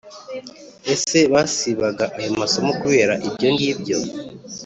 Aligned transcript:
ese 0.93 1.19
basibaga 1.33 2.05
ayo 2.17 2.31
masomo 2.41 2.71
kubera 2.81 3.13
ibyo 3.27 3.47
ngibyo. 3.53 3.97